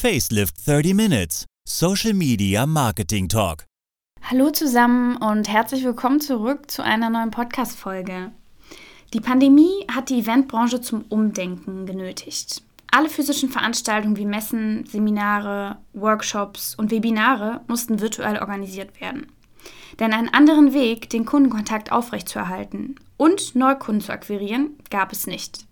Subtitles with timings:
[0.00, 3.64] Facelift 30 Minutes, Social Media Marketing Talk.
[4.22, 8.30] Hallo zusammen und herzlich willkommen zurück zu einer neuen Podcast-Folge.
[9.12, 12.62] Die Pandemie hat die Eventbranche zum Umdenken genötigt.
[12.92, 19.26] Alle physischen Veranstaltungen wie Messen, Seminare, Workshops und Webinare mussten virtuell organisiert werden.
[19.98, 25.66] Denn einen anderen Weg, den Kundenkontakt aufrechtzuerhalten und Neukunden zu akquirieren, gab es nicht.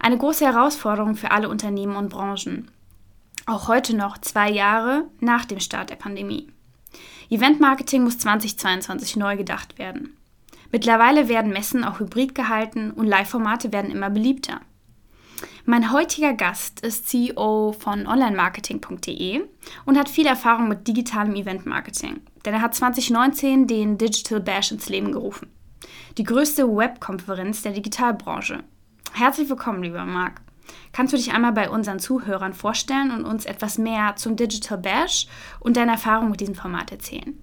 [0.00, 2.68] Eine große Herausforderung für alle Unternehmen und Branchen.
[3.52, 6.48] Auch heute noch, zwei Jahre nach dem Start der Pandemie.
[7.28, 10.16] Eventmarketing muss 2022 neu gedacht werden.
[10.70, 14.62] Mittlerweile werden Messen auch hybrid gehalten und Live-Formate werden immer beliebter.
[15.66, 19.42] Mein heutiger Gast ist CEO von onlinemarketing.de
[19.84, 24.88] und hat viel Erfahrung mit digitalem Eventmarketing, denn er hat 2019 den Digital Bash ins
[24.88, 25.50] Leben gerufen.
[26.16, 28.64] Die größte Webkonferenz der Digitalbranche.
[29.12, 30.40] Herzlich willkommen, lieber Marc.
[30.92, 35.26] Kannst du dich einmal bei unseren Zuhörern vorstellen und uns etwas mehr zum Digital Bash
[35.60, 37.38] und deine Erfahrung mit diesem Format erzählen?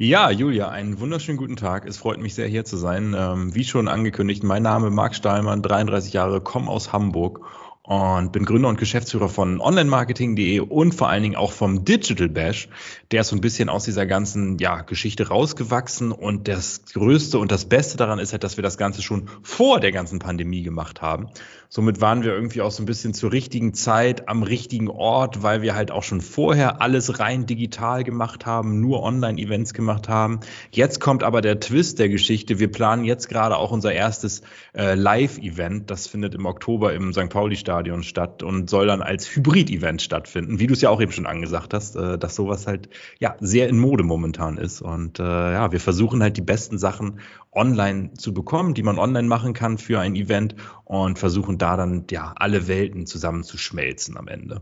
[0.00, 1.84] Ja, Julia, einen wunderschönen guten Tag.
[1.84, 3.16] Es freut mich sehr, hier zu sein.
[3.18, 7.40] Ähm, wie schon angekündigt, mein Name Marc Stahlmann, 33 Jahre, komme aus Hamburg
[7.88, 12.68] und bin Gründer und Geschäftsführer von onlinemarketing.de und vor allen Dingen auch vom Digital Bash.
[13.12, 17.50] Der ist so ein bisschen aus dieser ganzen ja, Geschichte rausgewachsen und das Größte und
[17.50, 21.00] das Beste daran ist halt, dass wir das Ganze schon vor der ganzen Pandemie gemacht
[21.00, 21.28] haben.
[21.70, 25.62] Somit waren wir irgendwie auch so ein bisschen zur richtigen Zeit am richtigen Ort, weil
[25.62, 30.40] wir halt auch schon vorher alles rein digital gemacht haben, nur Online-Events gemacht haben.
[30.70, 32.58] Jetzt kommt aber der Twist der Geschichte.
[32.58, 34.42] Wir planen jetzt gerade auch unser erstes
[34.74, 35.90] äh, Live-Event.
[35.90, 37.28] Das findet im Oktober im St.
[37.28, 41.12] Pauli-Stadion Stadion statt und soll dann als Hybrid-Event stattfinden, wie du es ja auch eben
[41.12, 42.88] schon angesagt hast, äh, dass sowas halt
[43.20, 44.82] ja sehr in Mode momentan ist.
[44.82, 47.20] Und äh, ja, wir versuchen halt die besten Sachen
[47.52, 52.04] online zu bekommen, die man online machen kann für ein Event und versuchen da dann
[52.10, 54.60] ja alle Welten zusammenzuschmelzen am Ende.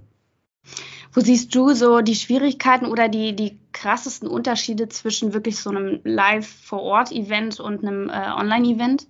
[1.14, 6.00] Wo siehst du so die Schwierigkeiten oder die, die krassesten Unterschiede zwischen wirklich so einem
[6.04, 9.06] Live-vor-Ort-Event und einem äh, Online-Event?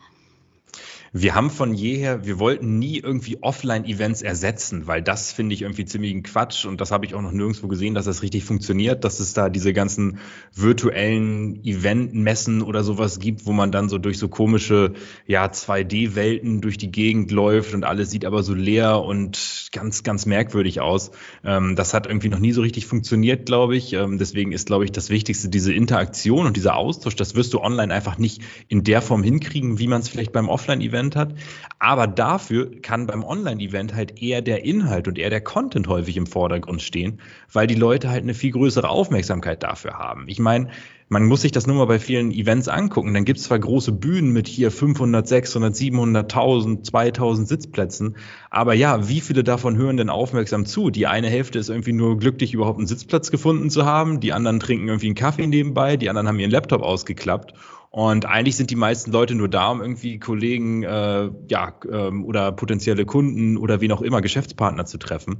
[1.19, 5.87] Wir haben von jeher, wir wollten nie irgendwie Offline-Events ersetzen, weil das finde ich irgendwie
[5.87, 9.19] ziemlich Quatsch und das habe ich auch noch nirgendwo gesehen, dass das richtig funktioniert, dass
[9.19, 10.19] es da diese ganzen
[10.55, 14.93] virtuellen Event-Messen oder sowas gibt, wo man dann so durch so komische,
[15.27, 20.27] ja, 2D-Welten durch die Gegend läuft und alles sieht aber so leer und ganz, ganz
[20.27, 21.13] merkwürdig aus.
[21.43, 23.95] Ähm, das hat irgendwie noch nie so richtig funktioniert, glaube ich.
[23.95, 27.17] Ähm, deswegen ist, glaube ich, das Wichtigste diese Interaktion und dieser Austausch.
[27.17, 30.51] Das wirst du online einfach nicht in der Form hinkriegen, wie man es vielleicht beim
[30.51, 31.35] Offline-Event Event hat.
[31.79, 36.27] Aber dafür kann beim Online-Event halt eher der Inhalt und eher der Content häufig im
[36.27, 37.21] Vordergrund stehen,
[37.53, 40.25] weil die Leute halt eine viel größere Aufmerksamkeit dafür haben.
[40.27, 40.69] Ich meine,
[41.09, 43.15] man muss sich das nur mal bei vielen Events angucken.
[43.15, 48.17] Dann gibt es zwar große Bühnen mit hier 500, 600, 700.000, 2000 Sitzplätzen.
[48.51, 50.91] Aber ja, wie viele davon hören denn aufmerksam zu?
[50.91, 54.19] Die eine Hälfte ist irgendwie nur glücklich, überhaupt einen Sitzplatz gefunden zu haben.
[54.19, 55.97] Die anderen trinken irgendwie einen Kaffee nebenbei.
[55.97, 57.55] Die anderen haben ihren Laptop ausgeklappt.
[57.97, 62.53] Und eigentlich sind die meisten Leute nur da, um irgendwie Kollegen äh, ja, ähm, oder
[62.53, 65.39] potenzielle Kunden oder wie auch immer Geschäftspartner zu treffen.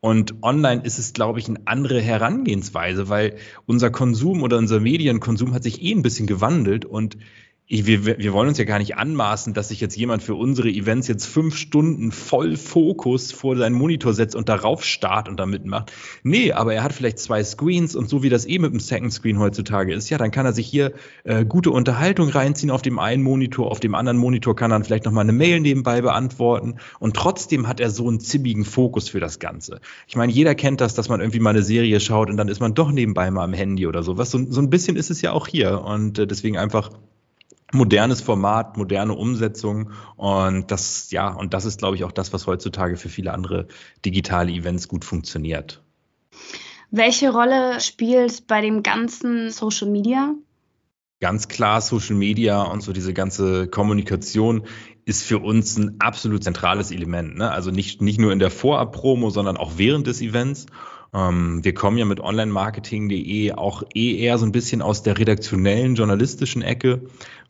[0.00, 3.36] Und online ist es, glaube ich, eine andere Herangehensweise, weil
[3.66, 7.18] unser Konsum oder unser Medienkonsum hat sich eh ein bisschen gewandelt und
[7.72, 10.68] ich, wir, wir wollen uns ja gar nicht anmaßen, dass sich jetzt jemand für unsere
[10.68, 15.46] Events jetzt fünf Stunden voll Fokus vor seinen Monitor setzt und darauf starrt und da
[15.46, 15.90] mitmacht.
[16.22, 19.10] Nee, aber er hat vielleicht zwei Screens und so wie das eh mit dem Second
[19.10, 20.92] Screen heutzutage ist, ja, dann kann er sich hier
[21.24, 24.84] äh, gute Unterhaltung reinziehen auf dem einen Monitor, auf dem anderen Monitor kann er dann
[24.84, 29.20] vielleicht nochmal eine Mail nebenbei beantworten und trotzdem hat er so einen zimmigen Fokus für
[29.20, 29.80] das Ganze.
[30.06, 32.60] Ich meine, jeder kennt das, dass man irgendwie mal eine Serie schaut und dann ist
[32.60, 34.30] man doch nebenbei mal am Handy oder sowas.
[34.30, 36.90] So, so ein bisschen ist es ja auch hier und äh, deswegen einfach
[37.72, 42.46] modernes Format, moderne Umsetzung und das ja und das ist glaube ich auch das, was
[42.46, 43.66] heutzutage für viele andere
[44.04, 45.82] digitale Events gut funktioniert.
[46.90, 50.34] Welche Rolle spielt bei dem ganzen Social Media?
[51.20, 54.64] Ganz klar, Social Media und so diese ganze Kommunikation
[55.04, 57.36] ist für uns ein absolut zentrales Element.
[57.38, 57.50] Ne?
[57.50, 60.66] Also nicht, nicht nur in der Vorab-Promo, sondern auch während des Events.
[61.14, 65.94] Ähm, wir kommen ja mit onlinemarketing.de auch eh eher so ein bisschen aus der redaktionellen,
[65.94, 67.02] journalistischen Ecke,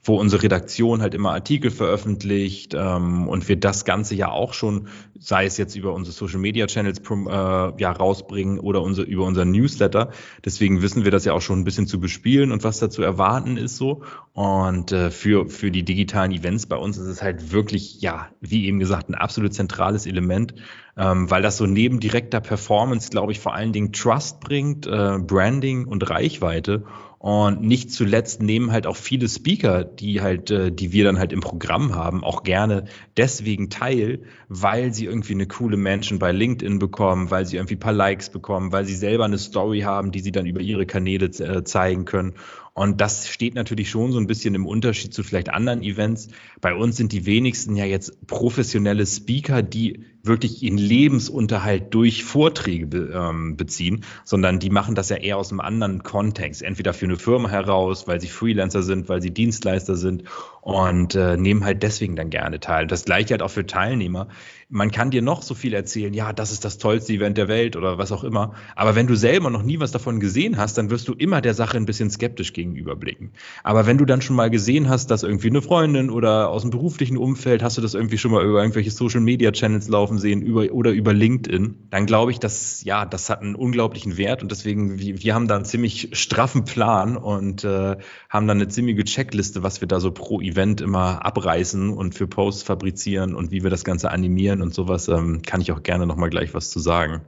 [0.02, 4.88] wo unsere Redaktion halt immer Artikel veröffentlicht ähm, und wir das Ganze ja auch schon,
[5.16, 9.52] sei es jetzt über unsere Social Media Channels äh, ja rausbringen oder unser, über unseren
[9.52, 10.10] Newsletter.
[10.44, 13.02] Deswegen wissen wir das ja auch schon ein bisschen zu bespielen und was da zu
[13.02, 14.02] erwarten ist so.
[14.32, 18.66] Und äh, für, für die digitalen Events bei uns ist es halt wirklich, ja, wie
[18.66, 20.54] eben gesagt, ein absolut zentrales Element,
[20.96, 25.18] ähm, weil das so neben direkter Performance, glaube ich, vor allen Dingen Trust bringt, äh,
[25.18, 26.84] Branding und Reichweite.
[27.18, 31.32] Und nicht zuletzt nehmen halt auch viele Speaker, die halt, äh, die wir dann halt
[31.32, 32.86] im Programm haben, auch gerne
[33.16, 37.78] deswegen teil, weil sie irgendwie eine coole Menschen bei LinkedIn bekommen, weil sie irgendwie ein
[37.80, 41.26] paar Likes bekommen, weil sie selber eine Story haben, die sie dann über ihre Kanäle
[41.26, 42.34] äh, zeigen können.
[42.74, 46.28] Und das steht natürlich schon so ein bisschen im Unterschied zu vielleicht anderen Events.
[46.62, 53.12] Bei uns sind die wenigsten ja jetzt professionelle Speaker, die wirklich ihren Lebensunterhalt durch Vorträge
[53.12, 56.62] ähm, beziehen, sondern die machen das ja eher aus einem anderen Kontext.
[56.62, 60.24] Entweder für eine Firma heraus, weil sie Freelancer sind, weil sie Dienstleister sind
[60.62, 62.86] und äh, nehmen halt deswegen dann gerne teil.
[62.86, 64.28] Das gleiche halt auch für Teilnehmer.
[64.68, 67.74] Man kann dir noch so viel erzählen, ja, das ist das tollste Event der Welt
[67.74, 68.54] oder was auch immer.
[68.76, 71.54] Aber wenn du selber noch nie was davon gesehen hast, dann wirst du immer der
[71.54, 73.32] Sache ein bisschen skeptisch gegenüberblicken.
[73.64, 76.70] Aber wenn du dann schon mal gesehen hast, dass irgendwie eine Freundin oder aus dem
[76.70, 80.42] beruflichen Umfeld hast du das irgendwie schon mal über irgendwelche Social Media Channels laufen sehen
[80.42, 84.52] über, oder über LinkedIn, dann glaube ich, dass, ja, das hat einen unglaublichen Wert und
[84.52, 87.96] deswegen, wir, wir haben da einen ziemlich straffen Plan und äh,
[88.30, 92.26] haben dann eine ziemliche Checkliste, was wir da so pro Event immer abreißen und für
[92.26, 96.06] Posts fabrizieren und wie wir das Ganze animieren und sowas, ähm, kann ich auch gerne
[96.06, 97.22] nochmal gleich was zu sagen.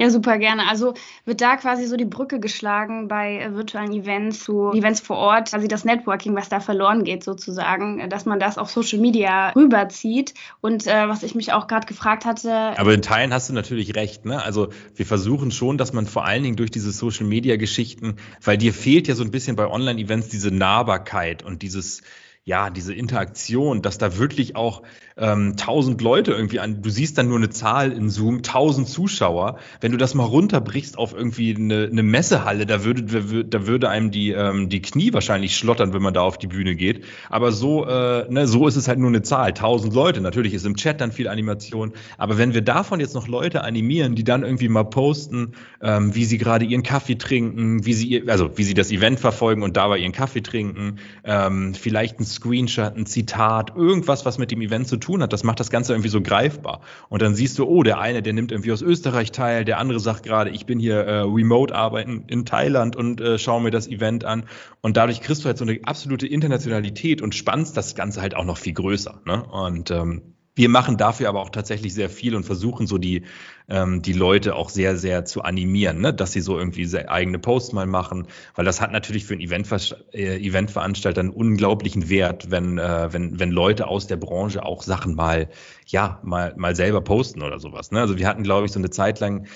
[0.00, 0.66] Ja, super gerne.
[0.66, 0.94] Also
[1.26, 5.50] wird da quasi so die Brücke geschlagen bei äh, virtuellen Events zu Events vor Ort,
[5.50, 10.32] quasi das Networking, was da verloren geht sozusagen, dass man das auf Social Media rüberzieht.
[10.62, 12.50] Und äh, was ich mich auch gerade gefragt hatte.
[12.78, 14.24] Aber in Teilen hast du natürlich recht.
[14.24, 14.42] Ne?
[14.42, 18.56] Also wir versuchen schon, dass man vor allen Dingen durch diese Social Media Geschichten, weil
[18.56, 22.00] dir fehlt ja so ein bisschen bei Online-Events diese Nahbarkeit und dieses
[22.44, 24.82] ja, diese Interaktion, dass da wirklich auch
[25.20, 29.58] ähm, 1000 Leute irgendwie an, du siehst dann nur eine Zahl in Zoom, 1000 Zuschauer.
[29.80, 34.10] Wenn du das mal runterbrichst auf irgendwie eine, eine Messehalle, da würde, da würde einem
[34.10, 37.04] die, ähm, die Knie wahrscheinlich schlottern, wenn man da auf die Bühne geht.
[37.28, 40.20] Aber so, äh, ne, so ist es halt nur eine Zahl, 1000 Leute.
[40.20, 41.92] Natürlich ist im Chat dann viel Animation.
[42.16, 45.52] Aber wenn wir davon jetzt noch Leute animieren, die dann irgendwie mal posten,
[45.82, 49.62] ähm, wie sie gerade ihren Kaffee trinken, wie sie, also wie sie das Event verfolgen
[49.62, 54.62] und dabei ihren Kaffee trinken, ähm, vielleicht ein Screenshot, ein Zitat, irgendwas, was mit dem
[54.62, 55.32] Event zu tun hat.
[55.32, 56.80] Das macht das Ganze irgendwie so greifbar.
[57.08, 60.00] Und dann siehst du, oh, der eine, der nimmt irgendwie aus Österreich teil, der andere
[60.00, 63.88] sagt gerade, ich bin hier äh, remote arbeiten in Thailand und äh, schaue mir das
[63.88, 64.44] Event an.
[64.80, 68.44] Und dadurch kriegst du halt so eine absolute Internationalität und spannst das Ganze halt auch
[68.44, 69.20] noch viel größer.
[69.24, 69.42] Ne?
[69.44, 70.22] Und ähm,
[70.54, 73.24] wir machen dafür aber auch tatsächlich sehr viel und versuchen so die,
[73.68, 76.12] ähm, die Leute auch sehr, sehr zu animieren, ne?
[76.12, 78.26] dass sie so irgendwie eigene Posts mal machen,
[78.56, 79.78] weil das hat natürlich für einen Eventver
[80.12, 85.14] äh, Eventveranstalter einen unglaublichen Wert, wenn, äh, wenn, wenn Leute aus der Branche auch Sachen
[85.14, 85.48] mal,
[85.86, 87.92] ja, mal, mal selber posten oder sowas.
[87.92, 88.00] Ne?
[88.00, 89.46] Also wir hatten, glaube ich, so eine Zeit lang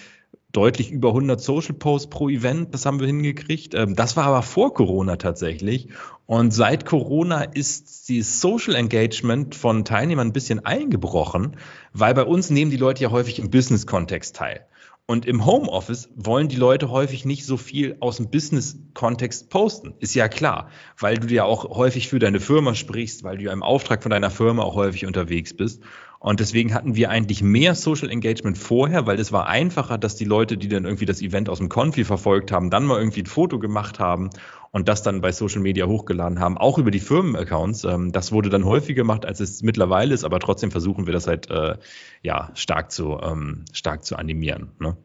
[0.55, 2.73] deutlich über 100 Social Posts pro Event.
[2.73, 3.75] Das haben wir hingekriegt.
[3.75, 5.89] Ähm, das war aber vor Corona tatsächlich.
[6.27, 11.57] Und seit Corona ist die Social Engagement von Teilnehmern ein bisschen eingebrochen,
[11.93, 14.67] weil bei uns nehmen die Leute ja häufig im Business-Kontext teil.
[15.07, 19.93] Und im Homeoffice wollen die Leute häufig nicht so viel aus dem Business-Kontext posten.
[19.99, 23.53] Ist ja klar, weil du ja auch häufig für deine Firma sprichst, weil du ja
[23.53, 25.83] im Auftrag von deiner Firma auch häufig unterwegs bist.
[26.25, 30.25] Und deswegen hatten wir eigentlich mehr Social Engagement vorher, weil es war einfacher, dass die
[30.25, 33.27] Leute, die dann irgendwie das Event aus dem Konfi verfolgt haben, dann mal irgendwie ein
[33.27, 34.31] Foto gemacht haben
[34.71, 37.85] und das dann bei Social Media hochgeladen haben, auch über die Firmenaccounts.
[37.85, 41.27] Ähm, das wurde dann häufiger gemacht, als es mittlerweile ist, aber trotzdem versuchen wir das
[41.27, 41.77] halt äh,
[42.23, 44.71] ja stark zu ähm, stark zu animieren.
[44.79, 44.97] Ne?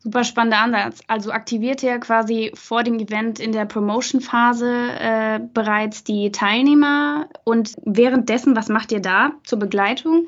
[0.00, 1.00] Super spannender Ansatz.
[1.08, 7.74] Also aktiviert ihr quasi vor dem Event in der Promotion-Phase äh, bereits die Teilnehmer und
[7.84, 10.26] währenddessen, was macht ihr da zur Begleitung?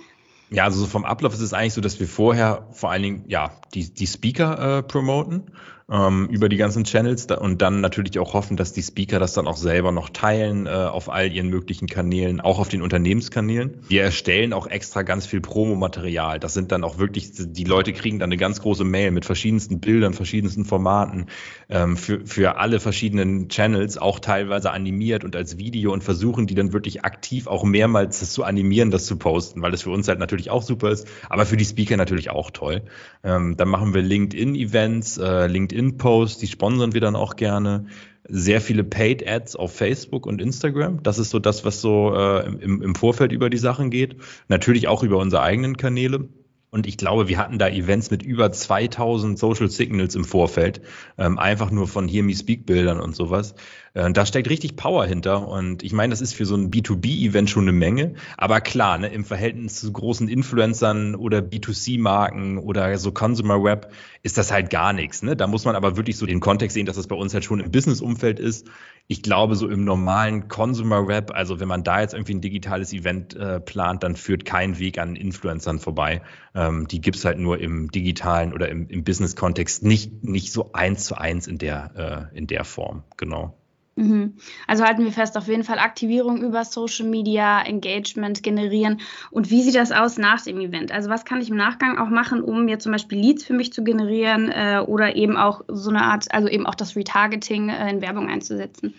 [0.51, 3.53] Ja, also vom Ablauf ist es eigentlich so, dass wir vorher vor allen Dingen ja
[3.73, 5.53] die, die Speaker äh, promoten
[5.91, 9.47] ähm, über die ganzen Channels und dann natürlich auch hoffen, dass die Speaker das dann
[9.47, 13.79] auch selber noch teilen äh, auf all ihren möglichen Kanälen, auch auf den Unternehmenskanälen.
[13.89, 16.39] Wir erstellen auch extra ganz viel Promomaterial.
[16.39, 19.81] Das sind dann auch wirklich, die Leute kriegen dann eine ganz große Mail mit verschiedensten
[19.81, 21.27] Bildern, verschiedensten Formaten
[21.69, 26.55] ähm, für, für alle verschiedenen Channels, auch teilweise animiert und als Video und versuchen die
[26.55, 30.07] dann wirklich aktiv auch mehrmals das zu animieren, das zu posten, weil das für uns
[30.07, 32.83] halt natürlich auch super ist, aber für die Speaker natürlich auch toll.
[33.25, 37.87] Ähm, dann machen wir LinkedIn-Events, äh, LinkedIn LinkedIn-Posts, die sponsern wir dann auch gerne.
[38.29, 41.03] Sehr viele Paid Ads auf Facebook und Instagram.
[41.03, 44.17] Das ist so das, was so äh, im, im Vorfeld über die Sachen geht.
[44.49, 46.29] Natürlich auch über unsere eigenen Kanäle.
[46.71, 50.81] Und ich glaube, wir hatten da Events mit über 2000 Social Signals im Vorfeld,
[51.19, 53.55] ähm, einfach nur von Hear Me Speak Bildern und sowas.
[53.95, 55.49] Äh, da steckt richtig Power hinter.
[55.49, 58.15] Und ich meine, das ist für so ein B2B-Event schon eine Menge.
[58.37, 64.39] Aber klar, ne, im Verhältnis zu großen Influencern oder B2C-Marken oder so Consumer Web ist
[64.39, 65.23] das halt gar nichts.
[65.23, 65.35] Ne?
[65.35, 67.61] Da muss man aber wirklich so den Kontext sehen, dass das bei uns halt schon
[67.61, 68.69] im Business-Umfeld ist.
[69.09, 72.93] Ich glaube, so im normalen Consumer Web, also wenn man da jetzt irgendwie ein digitales
[72.93, 76.23] Event äh, plant, dann führt kein Weg an Influencern vorbei.
[76.61, 81.07] Ähm, die gibt's halt nur im digitalen oder im, im Business-Kontext nicht, nicht so eins
[81.07, 83.57] zu eins in der, äh, in der Form, genau.
[83.97, 84.35] Mhm.
[84.67, 89.01] Also halten wir fest, auf jeden Fall Aktivierung über Social Media, Engagement generieren.
[89.31, 90.93] Und wie sieht das aus nach dem Event?
[90.93, 93.73] Also was kann ich im Nachgang auch machen, um mir zum Beispiel Leads für mich
[93.73, 97.91] zu generieren äh, oder eben auch so eine Art, also eben auch das Retargeting äh,
[97.91, 98.95] in Werbung einzusetzen?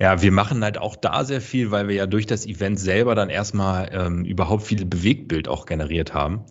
[0.00, 3.14] Ja, wir machen halt auch da sehr viel, weil wir ja durch das Event selber
[3.14, 6.44] dann erstmal ähm, überhaupt viel Bewegtbild auch generiert haben.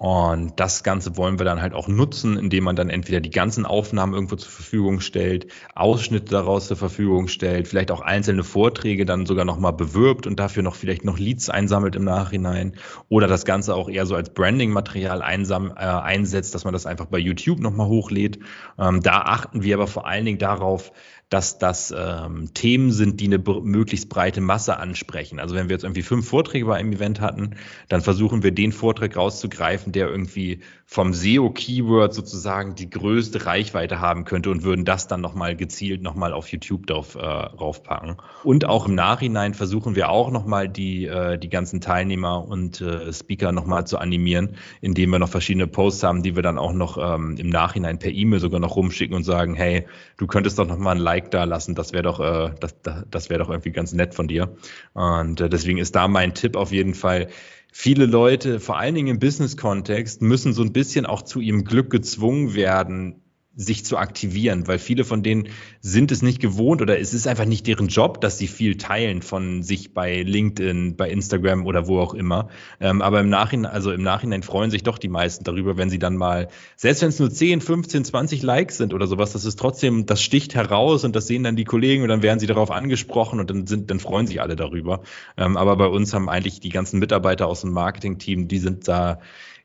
[0.00, 3.66] Und das Ganze wollen wir dann halt auch nutzen, indem man dann entweder die ganzen
[3.66, 9.26] Aufnahmen irgendwo zur Verfügung stellt, Ausschnitte daraus zur Verfügung stellt, vielleicht auch einzelne Vorträge dann
[9.26, 12.76] sogar nochmal bewirbt und dafür noch vielleicht noch Leads einsammelt im Nachhinein
[13.10, 17.18] oder das Ganze auch eher so als Branding-Material äh, einsetzt, dass man das einfach bei
[17.18, 18.38] YouTube nochmal hochlädt.
[18.78, 20.92] Ähm, da achten wir aber vor allen Dingen darauf,
[21.30, 25.38] dass das ähm, Themen sind, die eine möglichst breite Masse ansprechen.
[25.38, 27.56] Also wenn wir jetzt irgendwie fünf Vorträge bei einem Event hatten,
[27.88, 30.60] dann versuchen wir den Vortrag rauszugreifen, der irgendwie
[30.92, 36.32] vom SEO-Keyword sozusagen die größte Reichweite haben könnte und würden das dann nochmal gezielt nochmal
[36.32, 38.16] auf YouTube drauf, äh, raufpacken.
[38.42, 43.12] Und auch im Nachhinein versuchen wir auch nochmal die, äh, die ganzen Teilnehmer und äh,
[43.12, 46.98] Speaker nochmal zu animieren, indem wir noch verschiedene Posts haben, die wir dann auch noch
[46.98, 50.96] ähm, im Nachhinein per E-Mail sogar noch rumschicken und sagen, hey, du könntest doch nochmal
[50.96, 51.76] ein Like da lassen.
[51.76, 52.74] Das wäre doch, äh, das,
[53.08, 54.56] das wäre doch irgendwie ganz nett von dir.
[54.94, 57.28] Und äh, deswegen ist da mein Tipp auf jeden Fall.
[57.72, 61.90] Viele Leute, vor allen Dingen im Business-Kontext, müssen so ein bisschen auch zu ihrem Glück
[61.90, 63.22] gezwungen werden,
[63.60, 65.48] sich zu aktivieren, weil viele von denen
[65.80, 69.20] sind es nicht gewohnt oder es ist einfach nicht deren Job, dass sie viel teilen
[69.20, 72.48] von sich bei LinkedIn, bei Instagram oder wo auch immer.
[72.80, 75.98] Ähm, aber im Nachhinein, also im Nachhinein freuen sich doch die meisten darüber, wenn sie
[75.98, 79.58] dann mal, selbst wenn es nur 10, 15, 20 Likes sind oder sowas, das ist
[79.58, 82.70] trotzdem, das sticht heraus und das sehen dann die Kollegen und dann werden sie darauf
[82.70, 85.02] angesprochen und dann sind, dann freuen sich alle darüber.
[85.36, 89.20] Ähm, aber bei uns haben eigentlich die ganzen Mitarbeiter aus dem Marketing-Team, die sind da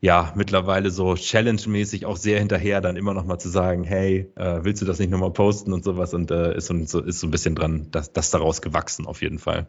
[0.06, 4.60] ja mittlerweile so challenge-mäßig auch sehr hinterher, dann immer noch mal zu sagen, hey, äh,
[4.62, 7.32] willst du das nicht nochmal posten und sowas und äh, ist, so, ist so ein
[7.32, 9.68] bisschen dran, das, das daraus gewachsen auf jeden Fall.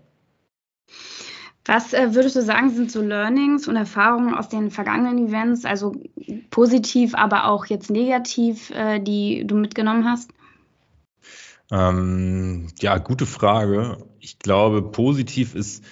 [1.64, 5.96] Was äh, würdest du sagen, sind so Learnings und Erfahrungen aus den vergangenen Events, also
[6.50, 10.30] positiv, aber auch jetzt negativ, äh, die du mitgenommen hast?
[11.70, 14.04] Ähm, ja, gute Frage.
[14.20, 15.82] Ich glaube, positiv ist,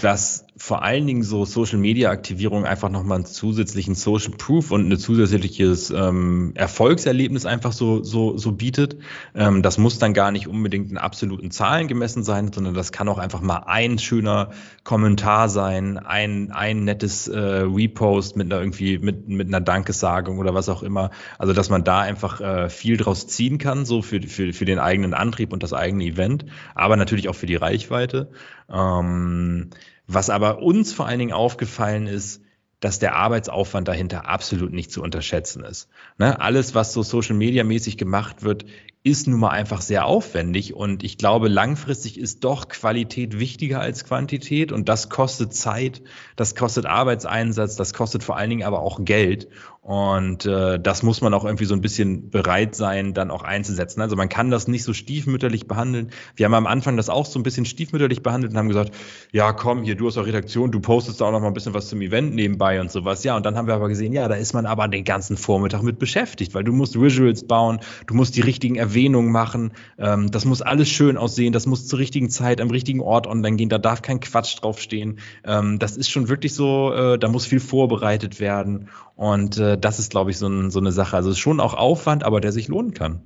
[0.00, 4.90] dass vor allen Dingen so Social Media Aktivierung einfach nochmal einen zusätzlichen Social Proof und
[4.90, 8.96] ein zusätzliches ähm, Erfolgserlebnis einfach so, so, so bietet.
[9.34, 13.08] Ähm, das muss dann gar nicht unbedingt in absoluten Zahlen gemessen sein, sondern das kann
[13.08, 14.50] auch einfach mal ein schöner
[14.82, 20.54] Kommentar sein, ein, ein nettes äh, Repost mit einer irgendwie, mit, mit einer Dankesagung oder
[20.54, 21.10] was auch immer.
[21.38, 24.78] Also, dass man da einfach äh, viel draus ziehen kann, so für, für, für den
[24.78, 28.30] eigenen Antrieb und das eigene Event, aber natürlich auch für die Reichweite.
[28.72, 29.70] Ähm,
[30.06, 32.42] was aber uns vor allen Dingen aufgefallen ist,
[32.80, 35.88] dass der Arbeitsaufwand dahinter absolut nicht zu unterschätzen ist.
[36.18, 36.40] Ne?
[36.40, 38.66] Alles, was so Social Media mäßig gemacht wird,
[39.02, 44.04] ist nun mal einfach sehr aufwendig und ich glaube, langfristig ist doch Qualität wichtiger als
[44.04, 46.02] Quantität und das kostet Zeit,
[46.34, 49.48] das kostet Arbeitseinsatz, das kostet vor allen Dingen aber auch Geld
[49.86, 54.00] und äh, das muss man auch irgendwie so ein bisschen bereit sein, dann auch einzusetzen.
[54.00, 56.10] Also man kann das nicht so stiefmütterlich behandeln.
[56.34, 58.92] Wir haben am Anfang das auch so ein bisschen stiefmütterlich behandelt und haben gesagt,
[59.32, 61.74] ja komm, hier du aus der Redaktion, du postest da auch noch mal ein bisschen
[61.74, 63.24] was zum Event nebenbei und sowas.
[63.24, 65.82] Ja, und dann haben wir aber gesehen, ja, da ist man aber den ganzen Vormittag
[65.82, 69.72] mit beschäftigt, weil du musst Visuals bauen, du musst die richtigen Erwähnungen Erwähnung machen.
[69.98, 73.56] Ähm, das muss alles schön aussehen, das muss zur richtigen Zeit am richtigen Ort online
[73.56, 75.18] gehen, da darf kein Quatsch draufstehen.
[75.44, 78.88] Ähm, das ist schon wirklich so, äh, da muss viel vorbereitet werden.
[79.16, 81.16] Und äh, das ist, glaube ich, so, ein, so eine Sache.
[81.16, 83.22] Also es ist schon auch Aufwand, aber der sich lohnen kann.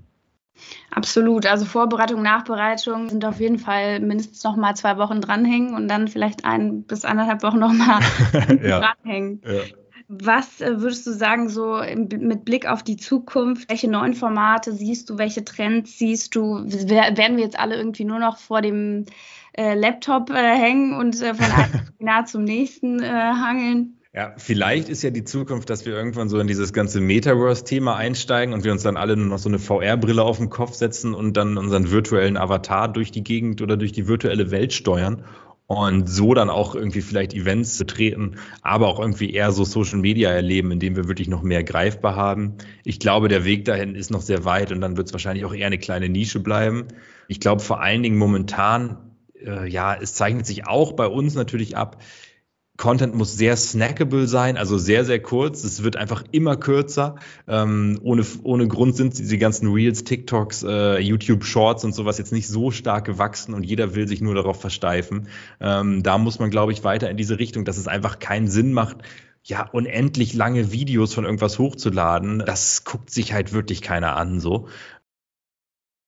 [0.90, 1.46] Absolut.
[1.46, 6.08] Also Vorbereitung, Nachbereitung sind auf jeden Fall mindestens noch mal zwei Wochen dranhängen und dann
[6.08, 8.00] vielleicht ein bis anderthalb Wochen noch mal
[8.62, 8.80] ja.
[8.80, 9.40] dranhängen.
[9.44, 9.60] Ja.
[10.08, 13.70] Was äh, würdest du sagen, so mit Blick auf die Zukunft?
[13.70, 15.18] Welche neuen Formate siehst du?
[15.18, 16.64] Welche Trends siehst du?
[16.64, 19.06] Werden wir jetzt alle irgendwie nur noch vor dem
[19.52, 23.99] äh, Laptop äh, hängen und äh, von einem Seminar zum nächsten äh, hangeln?
[24.12, 28.52] Ja, vielleicht ist ja die Zukunft, dass wir irgendwann so in dieses ganze Metaverse-Thema einsteigen
[28.52, 31.36] und wir uns dann alle nur noch so eine VR-Brille auf den Kopf setzen und
[31.36, 35.24] dann unseren virtuellen Avatar durch die Gegend oder durch die virtuelle Welt steuern
[35.68, 40.28] und so dann auch irgendwie vielleicht Events betreten, aber auch irgendwie eher so Social Media
[40.32, 42.54] erleben, indem wir wirklich noch mehr greifbar haben.
[42.82, 45.54] Ich glaube, der Weg dahin ist noch sehr weit und dann wird es wahrscheinlich auch
[45.54, 46.88] eher eine kleine Nische bleiben.
[47.28, 48.96] Ich glaube vor allen Dingen momentan,
[49.40, 52.02] äh, ja, es zeichnet sich auch bei uns natürlich ab,
[52.80, 55.64] Content muss sehr snackable sein, also sehr, sehr kurz.
[55.64, 57.16] Es wird einfach immer kürzer.
[57.46, 62.32] Ähm, ohne, ohne Grund sind diese ganzen Reels, TikToks, äh, YouTube Shorts und sowas jetzt
[62.32, 65.28] nicht so stark gewachsen und jeder will sich nur darauf versteifen.
[65.60, 68.72] Ähm, da muss man, glaube ich, weiter in diese Richtung, dass es einfach keinen Sinn
[68.72, 68.96] macht,
[69.44, 74.68] ja, unendlich lange Videos von irgendwas hochzuladen, das guckt sich halt wirklich keiner an so.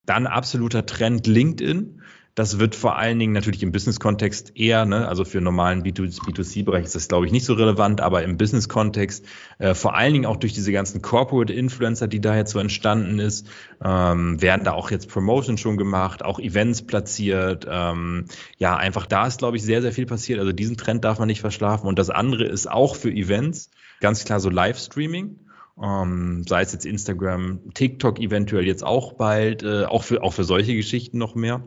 [0.07, 2.01] Dann absoluter Trend LinkedIn.
[2.35, 6.95] Das wird vor allen Dingen natürlich im Business-Kontext eher, ne, also für normalen B2C-Bereich ist
[6.95, 9.27] das, glaube ich, nicht so relevant, aber im Business-Kontext
[9.59, 13.47] äh, vor allen Dingen auch durch diese ganzen Corporate-Influencer, die da jetzt so entstanden ist,
[13.85, 17.67] ähm, werden da auch jetzt Promotions schon gemacht, auch Events platziert.
[17.69, 18.25] Ähm,
[18.57, 20.39] ja, einfach da ist, glaube ich, sehr, sehr viel passiert.
[20.39, 21.87] Also diesen Trend darf man nicht verschlafen.
[21.87, 23.71] Und das andere ist auch für Events
[24.01, 25.39] ganz klar so Livestreaming.
[25.83, 30.45] Ähm, sei es jetzt Instagram, TikTok eventuell jetzt auch bald, äh, auch, für, auch für
[30.45, 31.63] solche Geschichten noch mehr.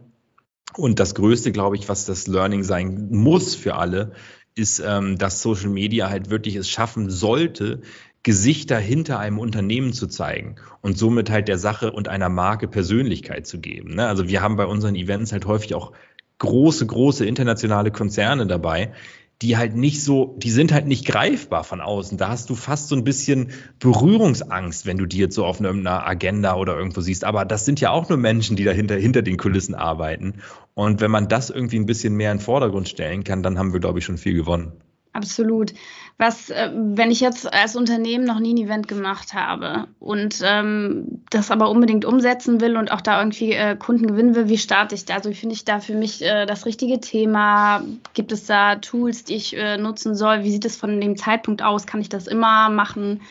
[0.73, 4.13] Und das Größte, glaube ich, was das Learning sein muss für alle,
[4.55, 7.81] ist, ähm, dass Social Media halt wirklich es schaffen sollte,
[8.23, 13.45] Gesichter hinter einem Unternehmen zu zeigen und somit halt der Sache und einer Marke Persönlichkeit
[13.45, 13.95] zu geben.
[13.95, 14.07] Ne?
[14.07, 15.91] Also wir haben bei unseren Events halt häufig auch
[16.39, 18.93] große, große internationale Konzerne dabei,
[19.41, 22.17] die halt nicht so, die sind halt nicht greifbar von außen.
[22.17, 26.07] Da hast du fast so ein bisschen Berührungsangst, wenn du die jetzt so auf einer
[26.07, 27.25] Agenda oder irgendwo siehst.
[27.25, 30.35] Aber das sind ja auch nur Menschen, die dahinter hinter den Kulissen arbeiten.
[30.73, 33.73] Und wenn man das irgendwie ein bisschen mehr in den Vordergrund stellen kann, dann haben
[33.73, 34.71] wir, glaube ich, schon viel gewonnen.
[35.15, 35.73] Absolut.
[36.17, 41.23] Was, äh, wenn ich jetzt als Unternehmen noch nie ein Event gemacht habe und ähm,
[41.29, 44.93] das aber unbedingt umsetzen will und auch da irgendwie äh, Kunden gewinnen will, wie starte
[44.93, 45.15] ich da?
[45.15, 47.81] Also finde ich da für mich äh, das richtige Thema?
[48.13, 50.43] Gibt es da Tools, die ich äh, nutzen soll?
[50.43, 51.87] Wie sieht es von dem Zeitpunkt aus?
[51.87, 53.21] Kann ich das immer machen?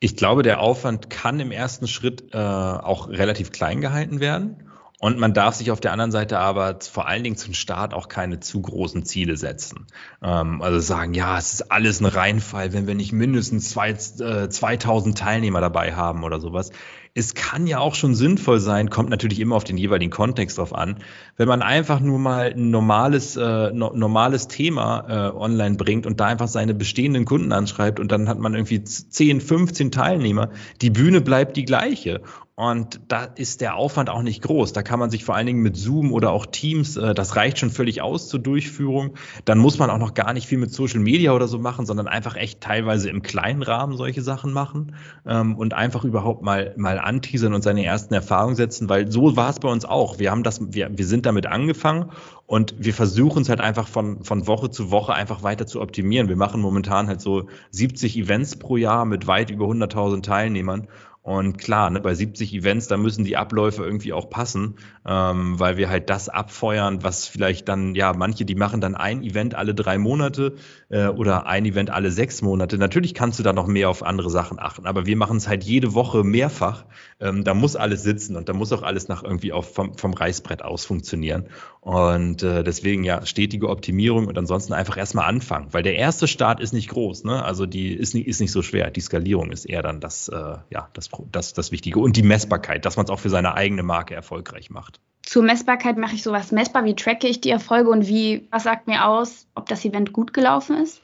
[0.00, 4.69] Ich glaube, der Aufwand kann im ersten Schritt äh, auch relativ klein gehalten werden.
[5.02, 8.08] Und man darf sich auf der anderen Seite aber vor allen Dingen zum Start auch
[8.08, 9.86] keine zu großen Ziele setzen.
[10.22, 14.50] Ähm, also sagen, ja, es ist alles ein Reinfall, wenn wir nicht mindestens zwei, äh,
[14.50, 16.70] 2000 Teilnehmer dabei haben oder sowas.
[17.14, 20.74] Es kann ja auch schon sinnvoll sein, kommt natürlich immer auf den jeweiligen Kontext drauf
[20.74, 20.98] an,
[21.38, 26.20] wenn man einfach nur mal ein normales, äh, no, normales Thema äh, online bringt und
[26.20, 30.50] da einfach seine bestehenden Kunden anschreibt und dann hat man irgendwie 10, 15 Teilnehmer.
[30.82, 32.20] Die Bühne bleibt die gleiche.
[32.60, 34.74] Und da ist der Aufwand auch nicht groß.
[34.74, 37.58] Da kann man sich vor allen Dingen mit Zoom oder auch Teams, äh, das reicht
[37.58, 39.14] schon völlig aus zur Durchführung.
[39.46, 42.06] Dann muss man auch noch gar nicht viel mit Social Media oder so machen, sondern
[42.06, 46.98] einfach echt teilweise im kleinen Rahmen solche Sachen machen ähm, und einfach überhaupt mal, mal
[46.98, 50.18] anteasern und seine ersten Erfahrungen setzen, weil so war es bei uns auch.
[50.18, 52.10] Wir haben das, wir, wir sind damit angefangen
[52.44, 56.28] und wir versuchen es halt einfach von, von Woche zu Woche einfach weiter zu optimieren.
[56.28, 60.88] Wir machen momentan halt so 70 Events pro Jahr mit weit über 100.000 Teilnehmern
[61.22, 65.76] und klar, ne, bei 70 Events, da müssen die Abläufe irgendwie auch passen, ähm, weil
[65.76, 69.74] wir halt das abfeuern, was vielleicht dann, ja, manche, die machen dann ein Event alle
[69.74, 70.54] drei Monate
[70.90, 72.76] äh, oder ein Event alle sechs Monate.
[72.76, 75.64] Natürlich kannst du da noch mehr auf andere Sachen achten, aber wir machen es halt
[75.64, 76.84] jede Woche mehrfach.
[77.20, 80.12] Ähm, da muss alles sitzen und da muss auch alles nach irgendwie auf, vom, vom
[80.12, 81.46] Reißbrett aus funktionieren.
[81.80, 86.60] Und äh, deswegen ja stetige Optimierung und ansonsten einfach erstmal anfangen, weil der erste Start
[86.60, 87.42] ist nicht groß, ne?
[87.42, 88.90] Also die ist nicht, ist nicht so schwer.
[88.90, 92.00] Die Skalierung ist eher dann das, äh, ja, das das, das Wichtige.
[92.00, 95.00] Und die Messbarkeit, dass man es auch für seine eigene Marke erfolgreich macht.
[95.22, 96.84] Zur Messbarkeit mache ich sowas messbar.
[96.84, 100.32] Wie tracke ich die Erfolge und wie, was sagt mir aus, ob das Event gut
[100.32, 101.02] gelaufen ist?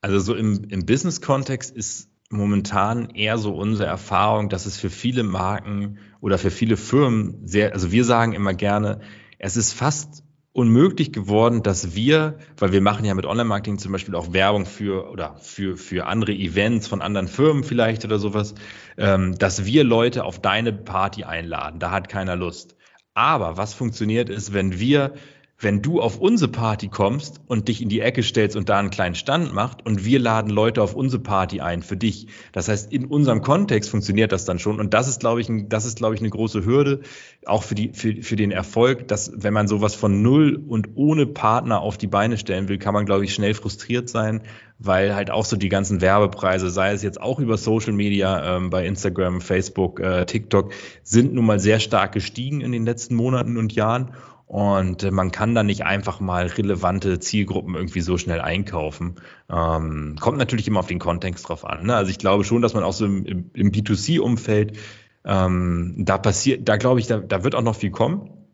[0.00, 5.22] Also so im, im Business-Kontext ist momentan eher so unsere Erfahrung, dass es für viele
[5.22, 9.00] Marken oder für viele Firmen sehr, also wir sagen immer gerne,
[9.38, 10.24] es ist fast
[10.56, 15.10] unmöglich geworden, dass wir, weil wir machen ja mit Online-Marketing zum Beispiel auch Werbung für
[15.10, 18.54] oder für, für andere Events von anderen Firmen vielleicht oder sowas,
[18.96, 21.78] ähm, dass wir Leute auf deine Party einladen.
[21.78, 22.74] Da hat keiner Lust.
[23.12, 25.12] Aber was funktioniert ist, wenn wir
[25.58, 28.90] wenn du auf unsere Party kommst und dich in die Ecke stellst und da einen
[28.90, 32.26] kleinen Stand macht und wir laden Leute auf unsere Party ein für dich.
[32.52, 35.70] Das heißt, in unserem Kontext funktioniert das dann schon und das ist, glaube ich, ein,
[35.70, 37.00] das ist, glaube ich, eine große Hürde
[37.46, 41.26] auch für die, für, für den Erfolg, dass wenn man sowas von null und ohne
[41.26, 44.42] Partner auf die Beine stellen will, kann man, glaube ich, schnell frustriert sein,
[44.78, 48.68] weil halt auch so die ganzen Werbepreise, sei es jetzt auch über Social Media, ähm,
[48.68, 53.56] bei Instagram, Facebook, äh, TikTok, sind nun mal sehr stark gestiegen in den letzten Monaten
[53.56, 54.12] und Jahren.
[54.46, 59.16] Und äh, man kann da nicht einfach mal relevante Zielgruppen irgendwie so schnell einkaufen.
[59.50, 61.86] Ähm, kommt natürlich immer auf den Kontext drauf an.
[61.86, 61.96] Ne?
[61.96, 64.78] Also ich glaube schon, dass man auch so im, im, im B2C-Umfeld,
[65.24, 68.45] ähm, da passiert, da glaube ich, da, da wird auch noch viel kommen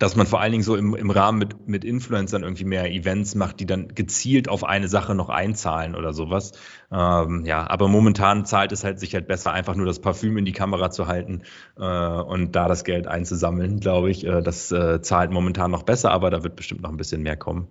[0.00, 3.34] dass man vor allen Dingen so im, im Rahmen mit, mit Influencern irgendwie mehr Events
[3.34, 6.52] macht, die dann gezielt auf eine Sache noch einzahlen oder sowas.
[6.90, 10.46] Ähm, ja, aber momentan zahlt es halt sich halt besser, einfach nur das Parfüm in
[10.46, 11.42] die Kamera zu halten
[11.76, 14.24] äh, und da das Geld einzusammeln, glaube ich.
[14.24, 17.36] Äh, das äh, zahlt momentan noch besser, aber da wird bestimmt noch ein bisschen mehr
[17.36, 17.68] kommen.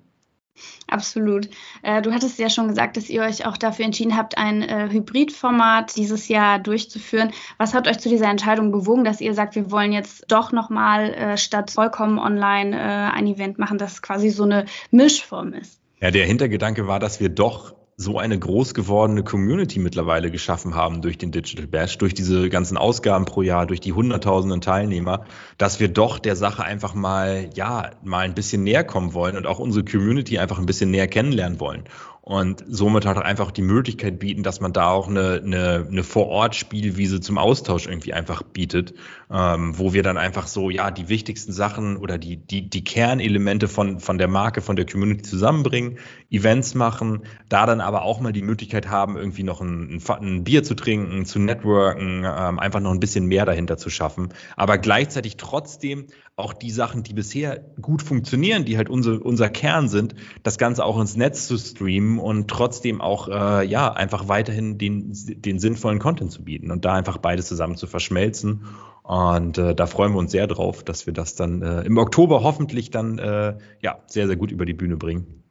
[0.88, 1.50] Absolut.
[1.84, 4.90] Äh, du hattest ja schon gesagt, dass ihr euch auch dafür entschieden habt, ein äh,
[4.92, 7.32] Hybridformat dieses Jahr durchzuführen.
[7.58, 11.14] Was hat euch zu dieser Entscheidung bewogen, dass ihr sagt, wir wollen jetzt doch nochmal
[11.14, 15.80] äh, statt vollkommen online ein Event machen, das quasi so eine Mischform ist?
[16.02, 21.02] Ja, der Hintergedanke war, dass wir doch so eine groß gewordene Community mittlerweile geschaffen haben
[21.02, 25.26] durch den Digital Bash, durch diese ganzen Ausgaben pro Jahr, durch die hunderttausenden Teilnehmer,
[25.58, 29.46] dass wir doch der Sache einfach mal, ja, mal ein bisschen näher kommen wollen und
[29.46, 31.84] auch unsere Community einfach ein bisschen näher kennenlernen wollen
[32.30, 37.22] und somit halt einfach die Möglichkeit bieten, dass man da auch eine, eine, eine Vor-Ort-Spielwiese
[37.22, 38.94] zum Austausch irgendwie einfach bietet,
[39.32, 43.68] ähm, wo wir dann einfach so, ja, die wichtigsten Sachen oder die, die, die Kernelemente
[43.68, 45.98] von, von der Marke, von der Community zusammenbringen,
[46.30, 50.62] Events machen, da dann aber auch mal die Möglichkeit haben, irgendwie noch ein, ein Bier
[50.62, 55.38] zu trinken, zu networken, ähm, einfach noch ein bisschen mehr dahinter zu schaffen, aber gleichzeitig
[55.38, 56.06] trotzdem
[56.40, 60.84] auch die Sachen, die bisher gut funktionieren, die halt unser, unser Kern sind, das Ganze
[60.86, 66.00] auch ins Netz zu streamen und trotzdem auch, äh, ja, einfach weiterhin den, den sinnvollen
[66.00, 68.66] Content zu bieten und da einfach beides zusammen zu verschmelzen.
[69.04, 72.44] Und äh, da freuen wir uns sehr drauf, dass wir das dann äh, im Oktober
[72.44, 75.44] hoffentlich dann, äh, ja, sehr, sehr gut über die Bühne bringen.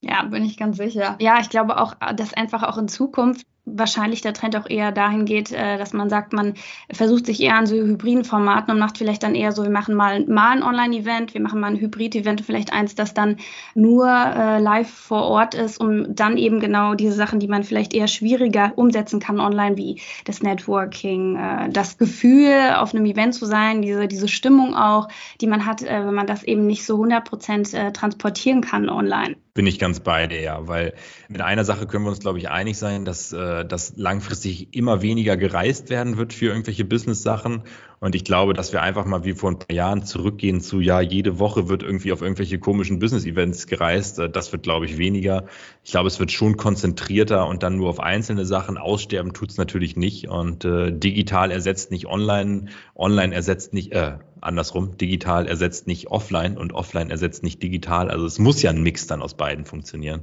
[0.00, 1.16] Ja, bin ich ganz sicher.
[1.20, 5.24] Ja, ich glaube auch, dass einfach auch in Zukunft wahrscheinlich der Trend auch eher dahin
[5.24, 6.54] geht, äh, dass man sagt, man
[6.92, 9.94] versucht sich eher an so hybriden Formaten und macht vielleicht dann eher so, wir machen
[9.94, 13.36] mal, mal ein Online-Event, wir machen mal ein Hybrid-Event, vielleicht eins, das dann
[13.74, 17.94] nur äh, live vor Ort ist, um dann eben genau diese Sachen, die man vielleicht
[17.94, 23.46] eher schwieriger umsetzen kann online, wie das Networking, äh, das Gefühl, auf einem Event zu
[23.46, 25.08] sein, diese, diese Stimmung auch,
[25.40, 29.36] die man hat, wenn man das eben nicht so 100 Prozent transportieren kann online.
[29.52, 30.94] Bin ich ganz bei dir, ja, weil
[31.28, 35.02] mit einer Sache können wir uns, glaube ich, einig sein, dass, äh, dass langfristig immer
[35.02, 37.64] weniger gereist werden wird für irgendwelche Business-Sachen.
[38.02, 41.02] Und ich glaube, dass wir einfach mal wie vor ein paar Jahren zurückgehen zu, ja,
[41.02, 44.18] jede Woche wird irgendwie auf irgendwelche komischen Business-Events gereist.
[44.18, 45.44] Äh, das wird, glaube ich, weniger.
[45.84, 48.78] Ich glaube, es wird schon konzentrierter und dann nur auf einzelne Sachen.
[48.78, 50.28] Aussterben tut es natürlich nicht.
[50.28, 56.56] Und äh, digital ersetzt nicht online, online ersetzt nicht, äh, andersrum, digital ersetzt nicht offline
[56.56, 58.10] und offline ersetzt nicht digital.
[58.10, 60.22] Also es muss ja ein Mix dann aus beiden funktionieren.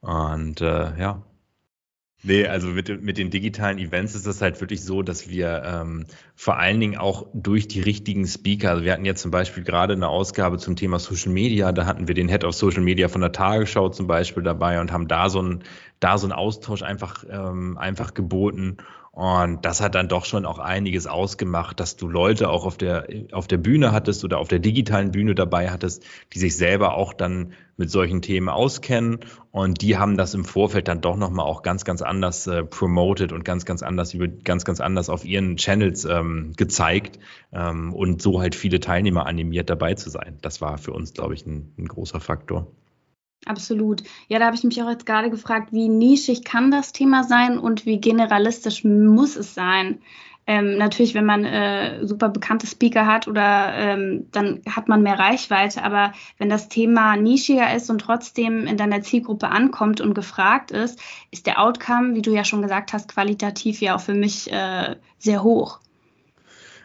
[0.00, 1.22] Und äh, ja.
[2.24, 6.04] Nee, also mit, mit den digitalen Events ist es halt wirklich so, dass wir ähm,
[6.34, 9.92] vor allen Dingen auch durch die richtigen Speaker, also wir hatten jetzt zum Beispiel gerade
[9.92, 13.20] eine Ausgabe zum Thema Social Media, da hatten wir den Head of Social Media von
[13.20, 15.62] der Tagesschau zum Beispiel dabei und haben da so ein
[16.00, 18.76] da so einen Austausch einfach, ähm, einfach geboten.
[19.18, 23.08] Und das hat dann doch schon auch einiges ausgemacht, dass du Leute auch auf der,
[23.32, 27.12] auf der Bühne hattest oder auf der digitalen Bühne dabei hattest, die sich selber auch
[27.12, 29.18] dann mit solchen Themen auskennen.
[29.50, 33.32] Und die haben das im Vorfeld dann doch nochmal auch ganz, ganz anders äh, promoted
[33.32, 37.18] und ganz, ganz anders über, ganz, ganz anders auf ihren Channels ähm, gezeigt
[37.52, 40.38] ähm, und so halt viele Teilnehmer animiert dabei zu sein.
[40.42, 42.68] Das war für uns, glaube ich, ein, ein großer Faktor.
[43.46, 44.02] Absolut.
[44.28, 47.58] Ja, da habe ich mich auch jetzt gerade gefragt, wie nischig kann das Thema sein
[47.58, 50.00] und wie generalistisch muss es sein?
[50.46, 55.18] Ähm, natürlich, wenn man äh, super bekannte Speaker hat oder ähm, dann hat man mehr
[55.18, 60.70] Reichweite, aber wenn das Thema nischiger ist und trotzdem in deiner Zielgruppe ankommt und gefragt
[60.70, 64.50] ist, ist der Outcome, wie du ja schon gesagt hast, qualitativ ja auch für mich
[64.50, 65.80] äh, sehr hoch.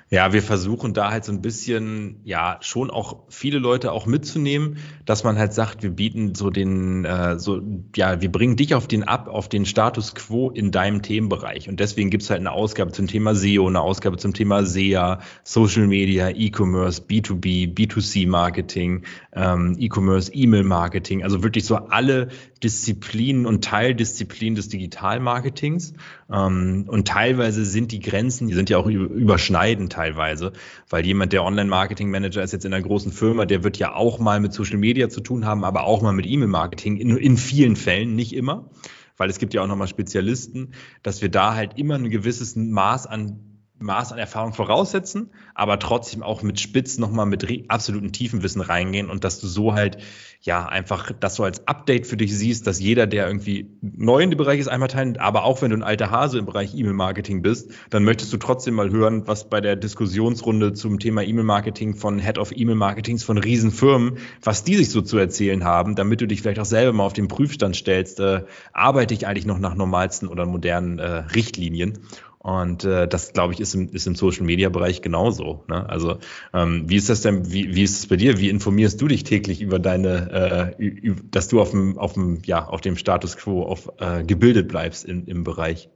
[0.10, 4.78] Ja, wir versuchen da halt so ein bisschen, ja, schon auch viele Leute auch mitzunehmen,
[5.06, 7.62] dass man halt sagt, wir bieten so den, äh, so,
[7.96, 11.68] ja, wir bringen dich auf den ab, auf den Status quo in deinem Themenbereich.
[11.68, 15.88] Und deswegen gibt's halt eine Ausgabe zum Thema SEO, eine Ausgabe zum Thema SEA, Social
[15.88, 22.30] Media, E-Commerce, B2B, B2C Marketing, ähm, E-Commerce, E-Mail-Marketing, also wirklich so alle
[22.64, 25.94] Disziplinen und Teildisziplinen des Digitalmarketings.
[26.32, 30.54] Ähm, und teilweise sind die Grenzen, die sind ja auch überschneidend teilweise,
[30.90, 34.40] weil jemand, der Online-Marketing-Manager ist jetzt in einer großen Firma, der wird ja auch mal
[34.40, 38.16] mit Social Media zu tun haben, aber auch mal mit E-Mail-Marketing, in, in vielen Fällen,
[38.16, 38.70] nicht immer
[39.16, 40.74] weil es gibt ja auch nochmal Spezialisten,
[41.04, 43.53] dass wir da halt immer ein gewisses Maß an
[43.84, 49.24] Maß an Erfahrung voraussetzen, aber trotzdem auch mit Spitz nochmal mit absolutem Tiefenwissen reingehen und
[49.24, 49.98] dass du so halt,
[50.42, 54.30] ja, einfach das so als Update für dich siehst, dass jeder, der irgendwie neu in
[54.30, 57.42] dem Bereich ist, einmal teilen, aber auch wenn du ein alter Hase im Bereich E-Mail-Marketing
[57.42, 62.20] bist, dann möchtest du trotzdem mal hören, was bei der Diskussionsrunde zum Thema E-Mail-Marketing von
[62.20, 66.42] Head of E-Mail-Marketings von Riesenfirmen, was die sich so zu erzählen haben, damit du dich
[66.42, 70.28] vielleicht auch selber mal auf den Prüfstand stellst, äh, arbeite ich eigentlich noch nach normalsten
[70.28, 72.00] oder modernen äh, Richtlinien.
[72.44, 75.64] Und äh, das, glaube ich, ist im, ist im Social-Media-Bereich genauso.
[75.70, 75.90] Ne?
[75.90, 76.18] Also
[76.54, 78.38] ähm, wie ist das denn, wie, wie ist es bei dir?
[78.38, 82.68] Wie informierst du dich täglich über deine, äh, dass du auf dem, auf dem, ja,
[82.68, 85.88] auf dem Status quo auf, äh, gebildet bleibst in, im Bereich?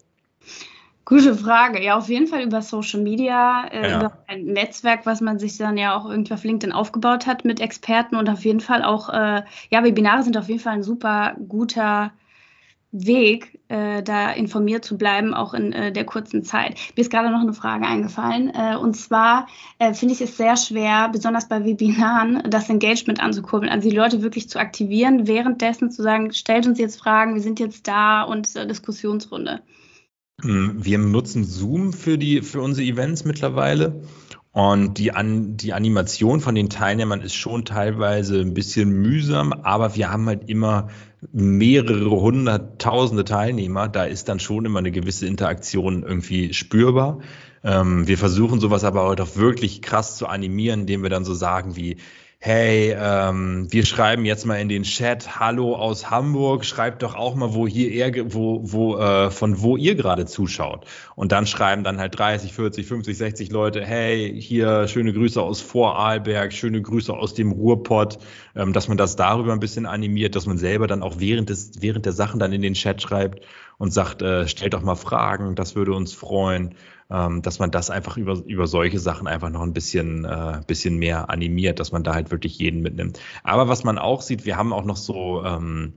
[1.04, 1.84] Gute Frage.
[1.84, 4.00] Ja, auf jeden Fall über Social Media, äh, ja.
[4.00, 7.60] über ein Netzwerk, was man sich dann ja auch irgendwie auf LinkedIn aufgebaut hat mit
[7.60, 11.36] Experten und auf jeden Fall auch, äh, ja, Webinare sind auf jeden Fall ein super
[11.50, 12.14] guter
[12.92, 16.78] Weg, äh, da informiert zu bleiben, auch in äh, der kurzen Zeit.
[16.96, 18.52] Mir ist gerade noch eine Frage eingefallen.
[18.56, 19.48] Äh, und zwar
[19.78, 24.22] äh, finde ich es sehr schwer, besonders bei Webinaren, das Engagement anzukurbeln, also die Leute
[24.22, 28.56] wirklich zu aktivieren, währenddessen zu sagen, stellt uns jetzt Fragen, wir sind jetzt da und
[28.56, 29.62] äh, Diskussionsrunde.
[30.42, 34.02] Hm, wir nutzen Zoom für, die, für unsere Events mittlerweile.
[34.58, 39.96] Und die, An die Animation von den Teilnehmern ist schon teilweise ein bisschen mühsam, aber
[39.96, 40.88] wir haben halt immer
[41.32, 43.88] mehrere hunderttausende Teilnehmer.
[43.88, 47.20] Da ist dann schon immer eine gewisse Interaktion irgendwie spürbar.
[47.64, 51.76] Ähm, wir versuchen sowas aber auch wirklich krass zu animieren, indem wir dann so sagen
[51.76, 51.98] wie,
[52.48, 57.36] hey, ähm, wir schreiben jetzt mal in den Chat, hallo aus Hamburg, schreibt doch auch
[57.36, 60.86] mal, wo hier er, wo, wo, äh, von wo ihr gerade zuschaut.
[61.18, 65.60] Und dann schreiben dann halt 30, 40, 50, 60 Leute, hey, hier schöne Grüße aus
[65.60, 68.18] Vorarlberg, schöne Grüße aus dem Ruhrpott,
[68.56, 71.82] ähm, dass man das darüber ein bisschen animiert, dass man selber dann auch während des,
[71.82, 73.46] während der Sachen dann in den Chat schreibt
[73.78, 76.76] und sagt, äh, stellt doch mal Fragen, das würde uns freuen
[77.10, 80.98] ähm, dass man das einfach über, über solche Sachen einfach noch ein bisschen, äh, bisschen
[80.98, 83.20] mehr animiert, dass man da halt wirklich jeden mitnimmt.
[83.44, 85.94] Aber was man auch sieht, wir haben auch noch so ähm,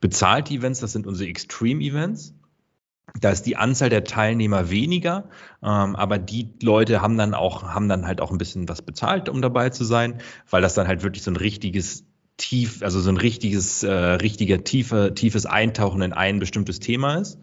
[0.00, 2.34] bezahlte Events, das sind unsere Extreme-Events.
[3.20, 5.28] Da ist die Anzahl der Teilnehmer weniger,
[5.62, 9.28] ähm, aber die Leute haben dann auch, haben dann halt auch ein bisschen was bezahlt,
[9.28, 12.04] um dabei zu sein, weil das dann halt wirklich so ein richtiges
[12.36, 17.38] tief, also so ein richtiges, äh, richtiger tiefe, tiefes Eintauchen in ein bestimmtes Thema ist.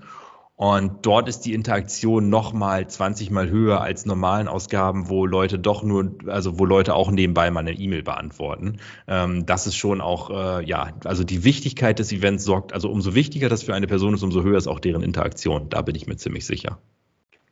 [0.55, 5.81] Und dort ist die Interaktion nochmal 20 mal höher als normalen Ausgaben, wo Leute doch
[5.81, 8.77] nur, also wo Leute auch nebenbei mal eine E-Mail beantworten.
[9.07, 13.15] Ähm, das ist schon auch, äh, ja, also die Wichtigkeit des Events sorgt, also umso
[13.15, 15.69] wichtiger das für eine Person ist, umso höher ist auch deren Interaktion.
[15.69, 16.77] Da bin ich mir ziemlich sicher.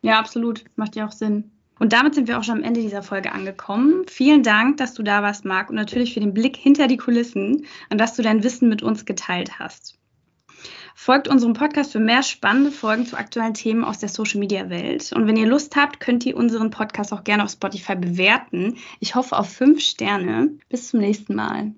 [0.02, 0.66] Ja, absolut.
[0.76, 1.52] Macht ja auch Sinn.
[1.80, 4.04] Und damit sind wir auch schon am Ende dieser Folge angekommen.
[4.08, 7.66] Vielen Dank, dass du da warst, Marc, und natürlich für den Blick hinter die Kulissen
[7.90, 9.98] und dass du dein Wissen mit uns geteilt hast.
[11.04, 15.12] Folgt unserem Podcast für mehr spannende Folgen zu aktuellen Themen aus der Social Media Welt.
[15.14, 18.78] Und wenn ihr Lust habt, könnt ihr unseren Podcast auch gerne auf Spotify bewerten.
[19.00, 20.52] Ich hoffe auf fünf Sterne.
[20.70, 21.74] Bis zum nächsten Mal.